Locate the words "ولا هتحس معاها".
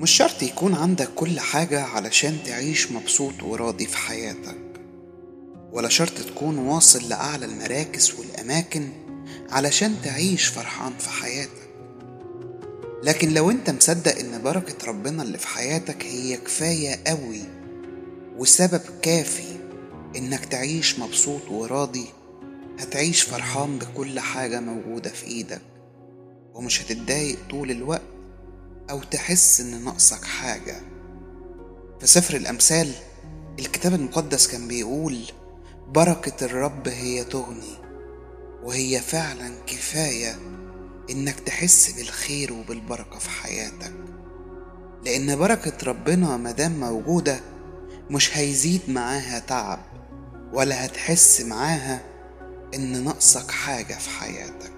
50.52-52.02